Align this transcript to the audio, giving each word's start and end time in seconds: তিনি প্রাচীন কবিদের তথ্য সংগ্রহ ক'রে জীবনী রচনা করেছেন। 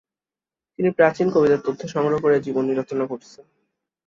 তিনি 0.79 0.89
প্রাচীন 0.91 1.27
কবিদের 1.31 1.59
তথ্য 1.65 1.81
সংগ্রহ 1.87 2.19
ক'রে 2.21 2.37
জীবনী 2.41 2.71
রচনা 2.73 3.05
করেছেন। 3.07 3.45